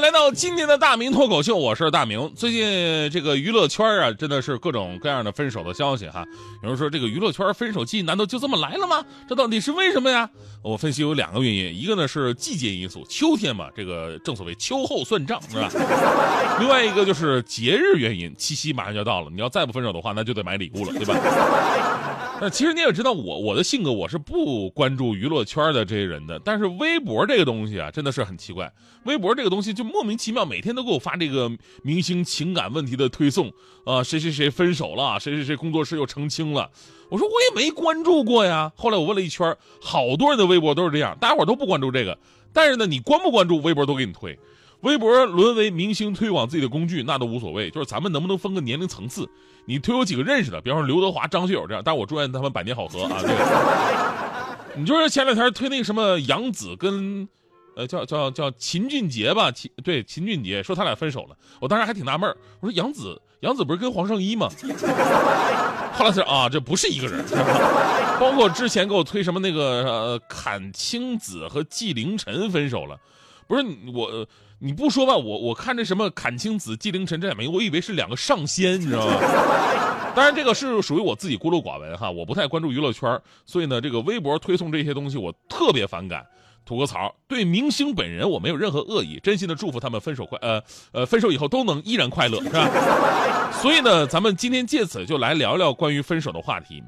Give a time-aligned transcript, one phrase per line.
[0.00, 2.32] 来到今天的大明脱口秀，我是大明。
[2.34, 6.24] 最近这个娱乐圈啊，真的是各种各样的分手的消息哈。
[6.62, 9.04] 有人说这个娱乐圈分手季难道就这么来了吗？
[9.28, 10.30] 这到底是为什么呀？
[10.62, 15.68] 我分析有两个原因，一个呢是季节因素，秋天嘛，这个正所谓秋后算账是吧？
[16.58, 21.14] 另外一个就是节日原因，七夕马上就要到了，你要再不分手的话，那就得买礼物了，对吧？
[22.42, 26.40] 那其实你也知道我我的性格，我是不关注娱乐圈的这些人的。
[26.42, 28.72] 但是微博这个东西啊，真的是很奇怪。
[29.04, 31.50] 微博这个东西就莫名其妙，每天都给我发这个
[31.82, 33.52] 明星情感问题的推送
[33.84, 36.70] 啊，谁谁谁分手了，谁谁谁工作室又澄清了。
[37.10, 38.72] 我说我也没关注过呀。
[38.74, 42.16] 后来我问了一圈，好多人的微博都是这样，大家伙都不关注这个。
[42.54, 44.38] 但是呢，你关不关注，微博都给你推。
[44.82, 47.70] 微博沦为明星推广自己的工具，那都无所谓。
[47.70, 49.28] 就是咱们能不能分个年龄层次？
[49.66, 53.18] 你推我几个认识的，比方说刘德华、张学友这样，但我祝愿他们百年好合啊。
[53.20, 57.28] 这个，你就是前两天推那个什么杨紫跟，
[57.76, 59.52] 呃，叫叫叫秦俊杰吧？
[59.52, 64.48] 秦对秦俊杰说他俩分手了，我当时还挺纳闷我说杨紫杨紫不是跟黄圣依吗？
[65.92, 67.22] 后来才啊，这不是一个人。
[68.18, 72.98] 包括之前给我推什么那个呃阚清子和纪凌尘分手了，
[73.46, 73.62] 不是
[73.94, 74.26] 我。
[74.60, 79.14] 你不说吧，我我看这什么阚清子、纪凌尘这两名，我以为是两个上仙，你知道吗？
[80.14, 86.24] 当然，这个是属于我自己孤陋寡闻哈，我不太关注娱乐圈，所以呢，这个微博推送这些东西我特别反感。
[86.66, 93.50] 吐个槽，对明星本人我没有任何恶意，真心的祝福他们分手快，呃呃，分手以后都能依然快乐，是吧？
[93.60, 96.82] 所以呢，咱们今天借此就来聊聊关于分手的话题，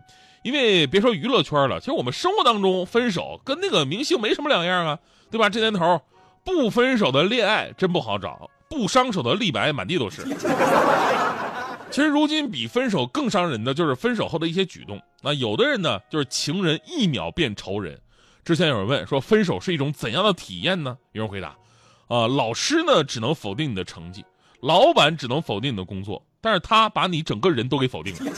[0.45, 4.99] 因为别说娱乐圈了，其实我们生活当中分手跟那个明星没什么两样啊，
[5.31, 5.49] 对吧？
[5.49, 6.01] 这年头。
[6.45, 10.23] 不分手的恋爱真不好找，不伤手的立白满地都是。
[11.91, 15.01] 其实如今比分手更伤人的就是分手后的一些举动。
[15.23, 18.01] 那有的人呢，就是情人一秒变仇人。
[18.45, 20.97] 之前有人问说，分手是一种怎样的体验呢？
[21.13, 21.49] 有人回答，
[22.09, 24.25] 啊，老师呢只能否定你的成绩，
[24.61, 28.33] 老板只能否定你的工作，但是他把你整个人都给否定了。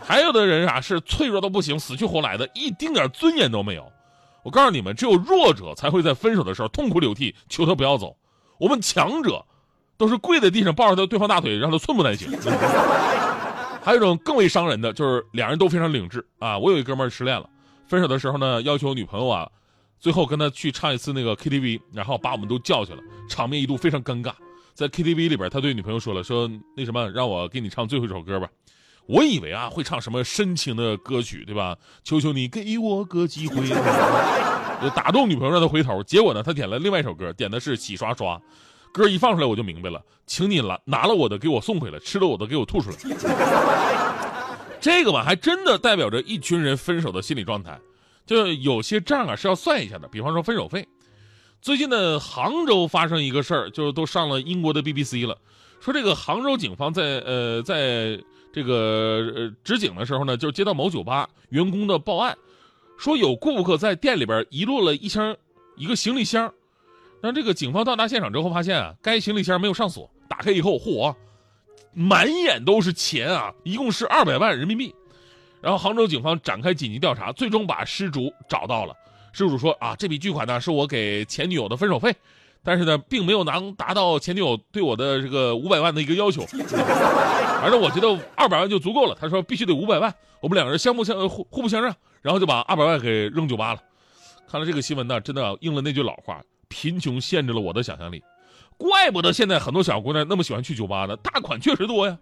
[0.04, 3.90] 还有的人啊是脆弱的不行，死去活来的，一丁点尊严都没有。
[4.42, 8.16] 我告诉你们，只有弱者才会在分手的时候痛哭流涕，求他不要走。
[8.58, 9.44] 我们强者，
[9.96, 12.30] 都是跪在地上抱着他对方大腿，让他寸步难行。
[13.82, 16.58] 还有一种更为伤人的，就是两人都非常理智啊。
[16.58, 17.48] 我有一哥们儿失恋了，
[17.86, 19.50] 分手的时候呢，要求女朋友啊，
[19.98, 24.32] 最后跟他去唱一次那个 KTV，然后把我们都叫去了，场面一度非常尴尬。
[24.74, 28.48] 在 KTV 里边，他对女朋友说了，说那什么，让我给你唱最后一首歌吧。
[29.08, 31.74] 我以为啊会唱什么深情的歌曲，对吧？
[32.04, 33.66] 求求你给我个机会，
[34.82, 36.02] 就打动女朋友让她回头。
[36.02, 38.38] 结果呢，他点了另外一首歌，点的是洗刷刷。
[38.92, 42.96] 歌一放出来，我就明白了，请你拿拿了我的给我送回来，吃了我的给我吐出来。
[44.78, 47.80] 这个吧，还真的代表着一群人分手的心理状态。
[48.26, 50.86] 就有些账啊是要算一下的，比方说分手费。
[51.62, 55.38] 最近呢，杭州发生一个事儿，就都上了英国的 BBC 了，
[55.80, 58.20] 说这个杭州警方在呃在。
[58.58, 62.36] 这个呃，值警的时候呢，就接到某酒吧员工的报案，
[62.98, 65.36] 说有顾客在店里边遗落了一箱
[65.76, 66.52] 一个行李箱。
[67.20, 71.14] 让这个警方到达现场之后，发现啊，该行李箱没有上锁，打开以后，嚯，
[71.92, 74.92] 满眼都是钱啊，一共是二百万人民币。
[75.60, 78.92] 然后杭州警方展开紧急调查，最终把失主找到了。
[79.32, 82.12] 失主说啊，这笔巨款呢是我给前女友的分手费。
[82.68, 89.16] 但是呢，并没有能达到前女友对我的这个五百万的一个要求，反正我觉得二百万就足够了。
[89.18, 93.80] 他说必须得五百万，我们两个人相不相互互不相让，然后就把二百万给扔酒吧了。
[94.46, 98.22] 看了这个新闻呢，真的应了那句老话：贫穷限制了我的想象力。
[98.76, 102.18] 怪不得现在很多小姑娘那么喜欢去酒吧呢，大款确实多呀。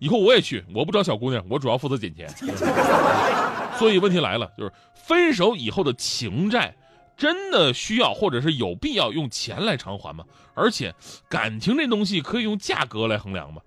[0.00, 2.28] 以后我也去，我不找小姑娘，我主要负责捡钱。
[3.78, 6.74] 所以问题来了，就是分手以后的情债。
[7.16, 10.24] 真的需要或者是有必要用钱来偿还吗？
[10.54, 10.94] 而且，
[11.28, 13.62] 感情这东西可以用价格来衡量吗？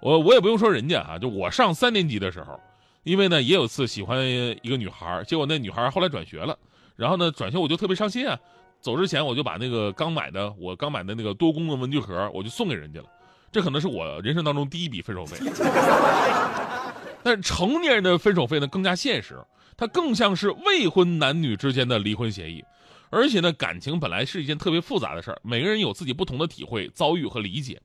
[0.00, 2.58] 我我也不用说人家啊，就我上三年级的时候，
[3.02, 6.58] 因为呢也有次喜欢一个女孩，结果那女孩后来转学了，
[6.96, 8.38] 然后呢转学我就特别伤心啊，
[8.80, 13.06] 走之前我就把那个刚买的我刚买的那个多功能文具盒我就送给人家了，
[13.52, 15.36] 这可能是我人生当中第一笔分手费。
[17.22, 19.38] 但是成年人的分手费呢更加现实。
[19.80, 22.62] 它更像是未婚男女之间的离婚协议，
[23.08, 27.80] 而且呢，感情本来是一件特别复杂的事儿，每个人有自己不同的体会、遭遇和理解。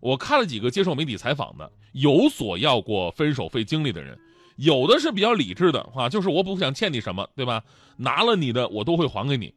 [0.00, 4.18] 我看了几个接受媒体采访的，有索要过分手费经历的人，
[4.56, 7.62] 有的是比较理智的啊，就是我不想欠你什么，对吧？
[7.98, 9.52] 拿了你的我都会还给你。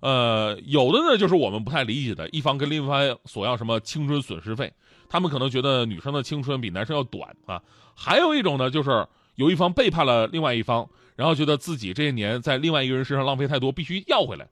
[0.00, 4.70] 呃，有的呢就是我们不太理解的，一方跟另一方索要什么青春损失费，
[5.08, 7.62] 他们可能觉得女生的青春比男生要短啊。
[7.94, 9.06] 还有一种呢，就是
[9.42, 14.46] 有一方背叛了另外一方，然后觉得自己这些年在另外一个人身上浪费太多，必须要回来。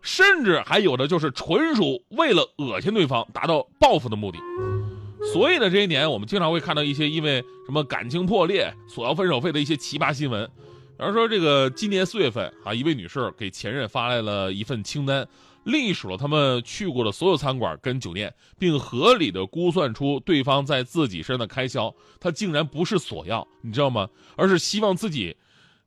[0.00, 4.38] 甚至还有的就是纯属为了恶心对方，达到报复的目的。
[5.34, 10.50] 所以呢，这些年我们经常会看到一些因为什么感情破裂索要分手费的一些奇葩新闻。
[11.00, 15.26] 比方说，这个今年四月份啊，一位女士给前任发来了一份清单，
[15.64, 21.94] 隶属了他们去过的所有餐馆跟酒店，并合理的估算出对方在自己身上的开销。
[22.20, 24.06] 她竟然不是索要，你知道吗？
[24.36, 25.34] 而是希望自己。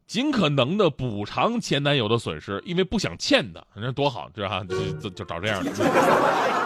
[0.06, 4.64] 尽可能的补偿前男友的损失，因为不想欠的，你说多好，知道哈？
[5.00, 5.72] 就就找这样的。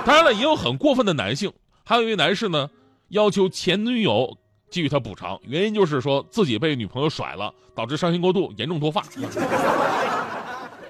[0.06, 1.52] 当然了，也有很过分的男性，
[1.84, 2.70] 还有一位男士呢，
[3.10, 4.38] 要求前女友
[4.70, 9.04] 给予他补偿，原因就是说自己被女朋友甩了，导致伤心过度，严重脱发。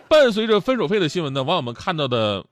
[0.08, 2.44] 伴随着分手费的新闻呢，网友们看到的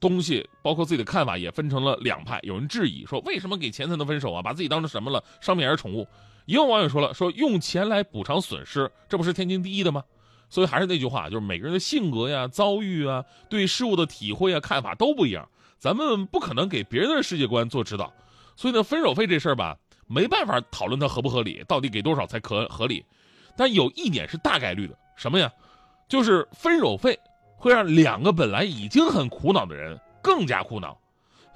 [0.00, 2.38] 东西，包括自己的看法，也分成了两派。
[2.42, 4.42] 有人质疑说，为什么给钱才能分手啊？
[4.42, 5.22] 把自己当成什么了？
[5.40, 6.06] 商品还是宠物？
[6.44, 10.02] 也有网友说了，说用钱来补偿损失，这不是天经地义的吗？
[10.50, 15.48] 所以还是那句话，就是每个人的性格呀、遭遇啊、对事物的体会啊、看法都不一样，
[15.78, 18.12] 咱们不可能给别人的世界观做指导。
[18.56, 19.76] 所以呢，分手费这事儿吧，
[20.08, 23.04] 没办法讨论它合不合理，到底给多少才可合理。
[23.56, 25.52] 但有一点是大概率的，什么呀？
[26.08, 27.16] 就是分手费
[27.56, 30.98] 会让两个本来已经很苦恼的人更加苦恼。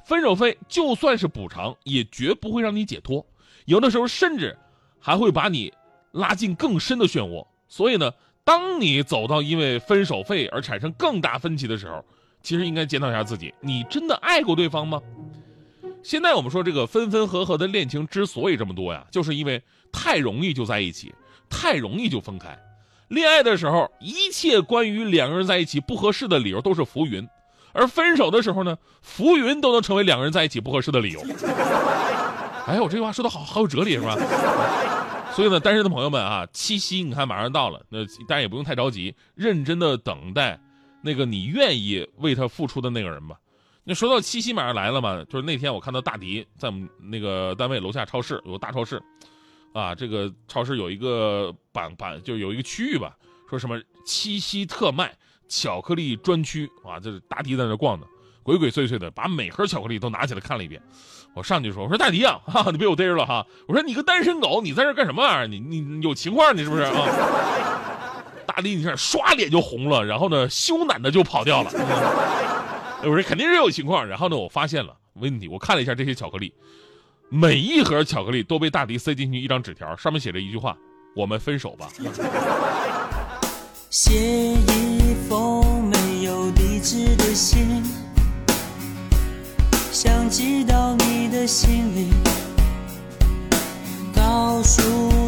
[0.05, 3.27] 分手费就算是补偿，也绝不会让你解脱，
[3.65, 4.57] 有的时候甚至。
[5.05, 5.73] 还会把你
[6.13, 8.13] 拉进更深的漩涡，所以呢，
[8.45, 12.05] 当你走到因为分手费而产生更大分歧的时候，
[12.41, 15.03] 其实应该检讨一下自己：你真的爱过对方吗？
[16.03, 19.63] 现在我们说这个分分合合的恋情之所以这么多呀，就是因为
[19.93, 21.15] 太容易就在一起，
[21.49, 22.59] 太容易就分开。
[23.09, 27.29] 恋爱的时候，一切关于两个人在一起不合适的理由都是浮云，
[27.73, 31.21] 而分手的时候呢，浮云都能成为两个人在一起不合适的理由。
[32.67, 34.17] 哎，我这句话说的好，好有哲理是吧？
[35.35, 40.59] 所以呢，单身的朋友们啊，七夕你看马上到了，那大家也不用太着急，认真的等待
[41.03, 43.37] 那个你愿意为他付出的那个人吧。
[43.85, 49.03] 那说到七夕马上来了嘛，就是那天我看到大迪在我们那个单位楼下超市有个大超市，
[49.73, 53.17] 啊，这个超市有一个板板就有一个区域吧，
[53.51, 55.13] 说什么七夕特卖
[55.49, 58.07] 巧克力专区啊，就是大迪在那逛呢，
[58.43, 60.81] 鬼鬼祟祟的把每盒巧克力都拿起来看了一遍。
[61.35, 63.47] 我上去说：“我说大迪啊，哈，你被我逮着了哈！
[63.67, 65.47] 我说你个单身狗，你在这干什么玩意儿？
[65.47, 66.93] 你你有情况你是不是啊？”
[68.47, 71.71] 大迪，你看，刷脸就红了，然后呢，羞赧的就跑掉了。
[73.03, 74.07] 我说肯定是有情况。
[74.07, 76.53] 然后呢，我发现了问题，我看了一下这些巧克力，
[77.29, 80.77] 每一盒巧克力都被大迪塞进去一张纸条，上面写着一句话
[81.17, 81.89] ：“我们分手吧。”
[83.91, 87.83] 写一封没有地址的信。
[89.91, 92.09] 想寄到你的心里，
[94.15, 94.83] 告诉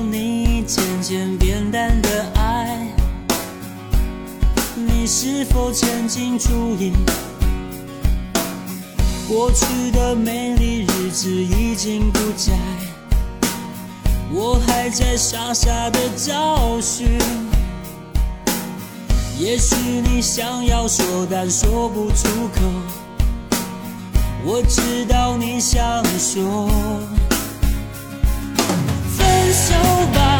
[0.04, 2.88] 你渐渐变淡的爱，
[4.74, 6.92] 你是否曾经注意，
[9.26, 12.52] 过去的美丽日子已经不在，
[14.30, 17.18] 我还在傻傻的找寻。
[19.38, 22.60] 也许你想要说，但说不出口。
[24.44, 25.82] 我知道你想
[26.18, 26.68] 说，
[29.16, 29.74] 分手
[30.14, 30.33] 吧，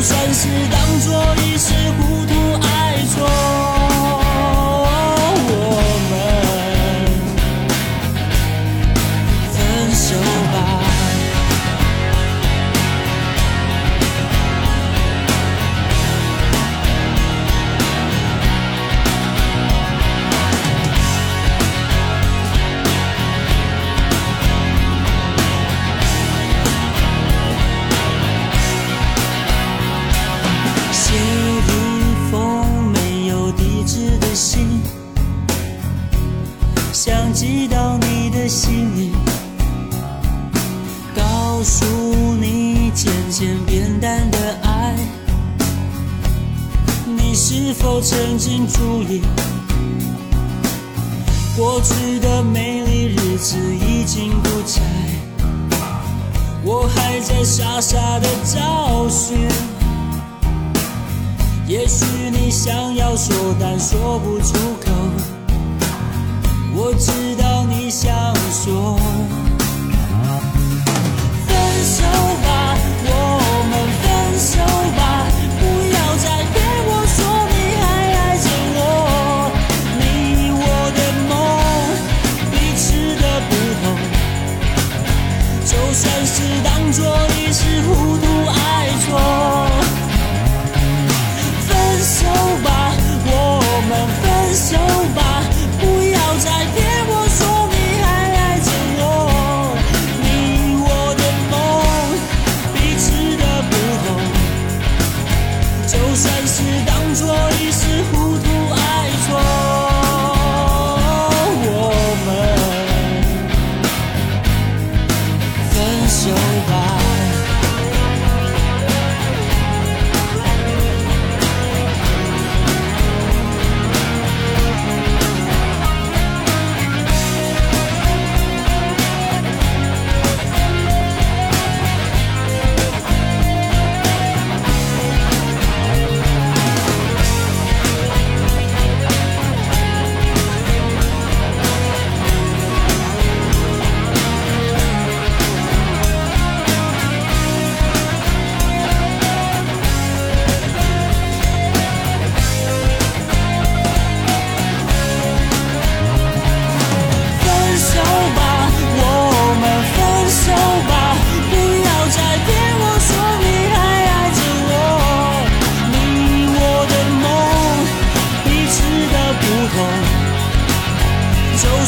[0.00, 2.39] 就算是当作一时糊涂
[47.92, 49.20] 我曾经注意
[51.56, 54.80] 过去的美丽日子已经不在，
[56.62, 59.36] 我还在傻傻的找寻，
[61.66, 64.92] 也许你想要说，但说不出口。
[66.72, 67.10] 我知
[67.42, 68.14] 道你想
[68.52, 68.96] 说。
[71.44, 72.29] 分手。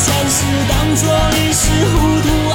[0.05, 2.52] 转身当作一时糊涂